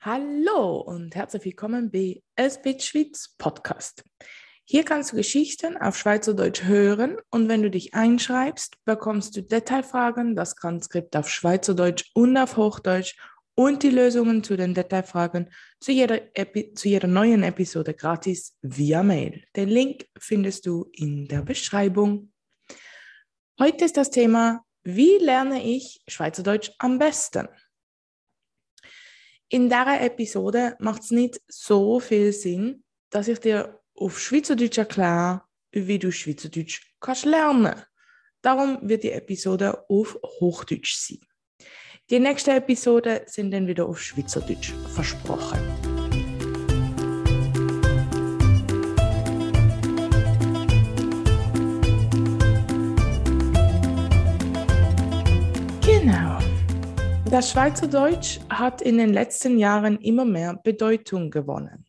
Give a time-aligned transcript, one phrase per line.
[0.00, 4.04] Hallo und herzlich willkommen bei SB Schweiz Podcast.
[4.64, 10.36] Hier kannst du Geschichten auf Schweizerdeutsch hören und wenn du dich einschreibst, bekommst du Detailfragen,
[10.36, 13.16] das Transkript auf Schweizerdeutsch und auf Hochdeutsch
[13.56, 15.50] und die Lösungen zu den Detailfragen
[15.80, 19.42] zu jeder, Epi zu jeder neuen Episode gratis via Mail.
[19.56, 22.30] Den Link findest du in der Beschreibung.
[23.58, 27.48] Heute ist das Thema, wie lerne ich Schweizerdeutsch am besten?
[29.50, 35.42] In dieser Episode macht es nicht so viel Sinn, dass ich dir auf Schweizerdeutsch erkläre,
[35.72, 37.82] wie du Schweizerdeutsch kannst lernen.
[38.42, 41.20] Darum wird die Episode auf Hochdeutsch sein.
[42.10, 45.97] Die nächsten Episoden sind dann wieder auf Schweizerdeutsch versprochen.
[57.26, 61.84] Das Schweizerdeutsch hat in den letzten Jahren immer mehr Bedeutung gewonnen.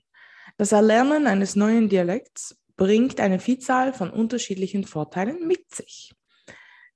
[0.57, 6.13] Das Erlernen eines neuen Dialekts bringt eine Vielzahl von unterschiedlichen Vorteilen mit sich.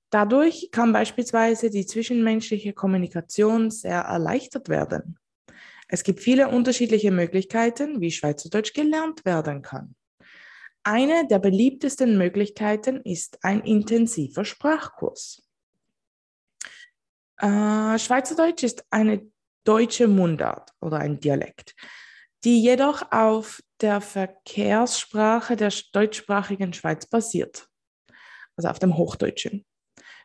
[0.10, 5.18] Dadurch kann beispielsweise die zwischenmenschliche Kommunikation sehr erleichtert werden.
[5.88, 9.96] Es gibt viele unterschiedliche Möglichkeiten, wie Schweizerdeutsch gelernt werden kann.
[10.84, 15.44] Eine der beliebtesten Möglichkeiten ist ein intensiver Sprachkurs.
[17.38, 19.30] Äh, Schweizerdeutsch ist eine
[19.64, 21.76] deutsche Mundart oder ein Dialekt,
[22.44, 27.68] die jedoch auf der Verkehrssprache der deutschsprachigen Schweiz basiert,
[28.56, 29.66] also auf dem Hochdeutschen.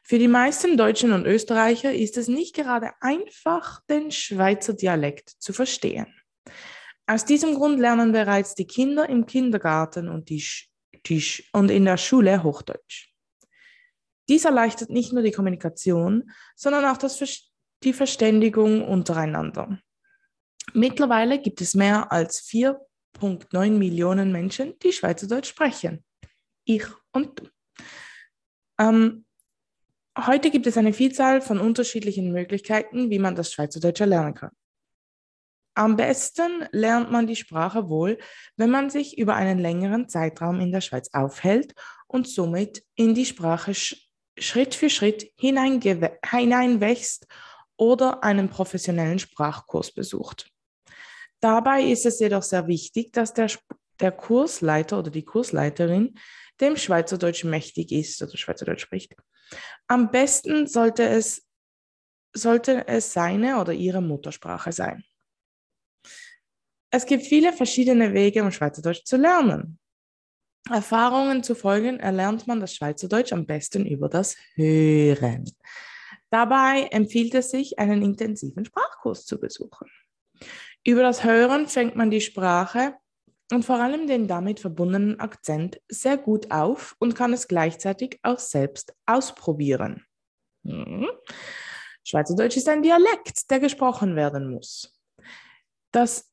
[0.03, 5.53] Für die meisten Deutschen und Österreicher ist es nicht gerade einfach, den Schweizer Dialekt zu
[5.53, 6.07] verstehen.
[7.07, 10.45] Aus diesem Grund lernen bereits die Kinder im Kindergarten und, die,
[11.07, 13.13] die, und in der Schule Hochdeutsch.
[14.29, 17.19] Dies erleichtert nicht nur die Kommunikation, sondern auch das,
[17.83, 19.79] die Verständigung untereinander.
[20.75, 26.05] Mittlerweile gibt es mehr als 4,9 Millionen Menschen, die Schweizerdeutsch sprechen.
[26.65, 27.49] Ich und du.
[28.79, 29.25] Ähm,
[30.19, 34.51] heute gibt es eine Vielzahl von unterschiedlichen Möglichkeiten, wie man das Schweizerdeutsch lernen kann.
[35.75, 38.19] Am besten lernt man die Sprache wohl,
[38.57, 41.73] wenn man sich über einen längeren Zeitraum in der Schweiz aufhält
[42.09, 43.75] und somit in die Sprache
[44.41, 47.27] Schritt für Schritt hineinwächst
[47.77, 50.51] oder einen professionellen Sprachkurs besucht.
[51.41, 53.51] Dabei ist es jedoch sehr wichtig, dass der,
[54.01, 56.19] der Kursleiter oder die Kursleiterin
[56.61, 59.15] dem Schweizerdeutsch mächtig ist oder Schweizerdeutsch spricht.
[59.87, 61.47] Am besten sollte es,
[62.33, 65.05] sollte es seine oder ihre Muttersprache sein.
[66.91, 69.79] Es gibt viele verschiedene Wege, um Schweizerdeutsch zu lernen.
[70.71, 75.45] Erfahrungen zu folgen, erlernt man das Schweizerdeutsch am besten über das Hören.
[76.31, 79.89] Dabei empfiehlt es sich, einen intensiven Sprachkurs zu besuchen.
[80.85, 82.95] Über das Hören fängt man die Sprache
[83.53, 88.39] und vor allem den damit verbundenen Akzent sehr gut auf und kann es gleichzeitig auch
[88.39, 90.05] selbst ausprobieren.
[90.65, 91.09] Hm.
[92.05, 94.99] Schweizerdeutsch ist ein Dialekt, der gesprochen werden muss.
[95.93, 96.31] Das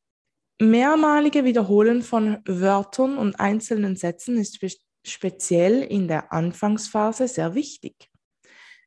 [0.59, 4.69] mehrmalige Wiederholen von Wörtern und einzelnen Sätzen ist spe
[5.07, 8.09] speziell in der Anfangsphase sehr wichtig.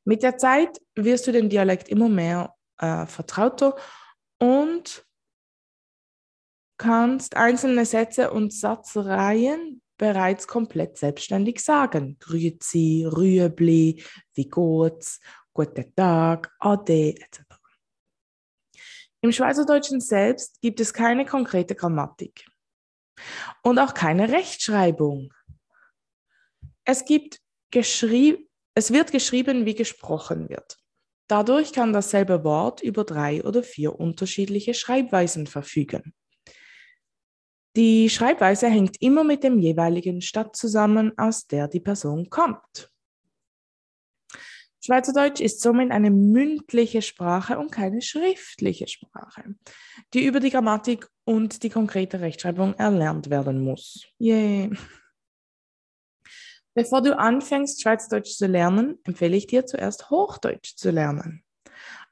[0.05, 3.77] Mit der Zeit wirst du den Dialekt immer mehr äh, vertrauter
[4.41, 5.07] und
[6.77, 12.17] kannst einzelne Sätze und Satzreihen bereits komplett selbstständig sagen.
[12.21, 14.03] Grüezi, Rüebli,
[14.35, 15.21] wie geht's,
[15.53, 17.58] guten Tag, Ade, etc.
[19.21, 22.47] Im Schweizerdeutschen selbst gibt es keine konkrete Grammatik
[23.63, 25.33] und auch keine Rechtschreibung.
[26.85, 27.41] Es, gibt
[27.73, 30.79] es wird geschrieben, wie gesprochen wird.
[31.29, 36.15] Dadurch kann dasselbe Wort über drei oder vier unterschiedliche Schreibweisen verfügen.
[37.77, 42.91] Die Schreibweise hängt immer mit dem jeweiligen Stadt zusammen, aus der die Person kommt.
[44.89, 49.55] Schweizerdeutsch ist somit eine mündliche Sprache und keine schriftliche Sprache,
[50.15, 54.07] die über die Grammatik und die konkrete Rechtschreibung erlernt werden muss.
[54.17, 54.71] Yay.
[56.73, 61.45] Bevor du anfängst, Schweizerdeutsch zu lernen, empfehle ich dir zuerst Hochdeutsch zu lernen.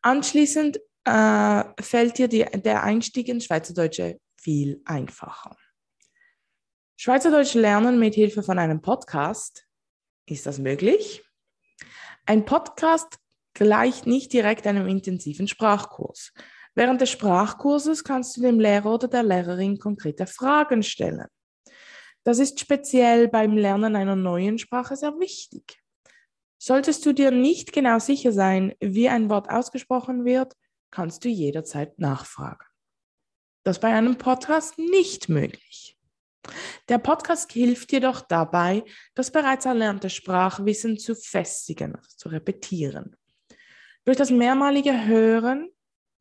[0.02, 5.56] Anschließend äh, fällt dir die, der Einstieg ins Schweizerdeutsche viel einfacher.
[6.98, 9.66] Schweizerdeutsch lernen mit Hilfe von einem Podcast,
[10.26, 11.25] ist das möglich?
[12.28, 13.18] Ein Podcast
[13.54, 16.32] gleicht nicht direkt einem intensiven Sprachkurs.
[16.74, 21.28] Während des Sprachkurses kannst du dem Lehrer oder der Lehrerin konkrete Fragen stellen.
[22.24, 25.80] Das ist speziell beim Lernen einer neuen Sprache sehr wichtig.
[26.58, 30.54] Solltest du dir nicht genau sicher sein, wie ein Wort ausgesprochen wird,
[30.90, 32.66] kannst du jederzeit nachfragen.
[33.62, 35.95] Das bei einem Podcast nicht möglich.
[36.88, 38.84] Der Podcast hilft jedoch dabei,
[39.14, 43.16] das bereits erlernte Sprachwissen zu festigen, also zu repetieren.
[44.04, 45.70] Durch das mehrmalige Hören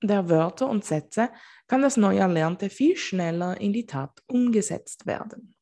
[0.02, 1.30] der Wörter und Sätze
[1.68, 5.56] kann das neu Erlernte viel schneller in die Tat umgesetzt werden.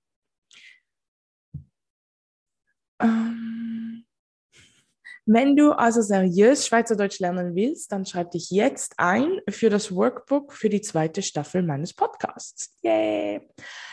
[5.25, 10.51] Wenn du also seriös Schweizerdeutsch lernen willst, dann schreib dich jetzt ein für das Workbook
[10.51, 12.75] für die zweite Staffel meines Podcasts.
[12.81, 13.39] Yay!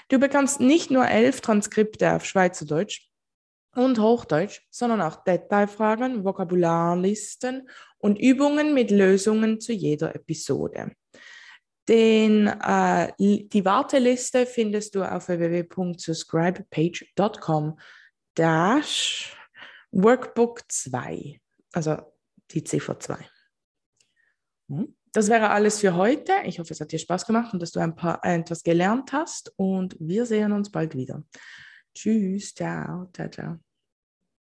[0.08, 3.06] Du bekommst nicht nur elf Transkripte auf Schweizerdeutsch
[3.76, 10.90] und Hochdeutsch, sondern auch Detailfragen, Vokabularlisten und Übungen mit Lösungen zu jeder Episode.
[11.88, 17.78] Den, äh, die Warteliste findest du auf www.subscribepage.com
[18.34, 19.36] dash
[19.92, 21.40] Workbook 2,
[21.72, 21.96] also
[22.50, 23.18] die CV2.
[24.68, 24.96] Hm?
[25.12, 26.32] Das wäre alles für heute.
[26.44, 29.12] Ich hoffe, es hat dir Spaß gemacht und dass du ein paar äh, etwas gelernt
[29.12, 31.24] hast und wir sehen uns bald wieder.
[31.94, 33.69] Tschüss, ciao, ciao, ciao.